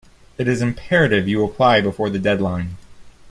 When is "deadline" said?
2.17-2.75